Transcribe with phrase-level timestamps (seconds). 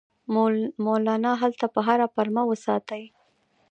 [0.85, 3.03] مولنا هلته په هره پلمه وساتي.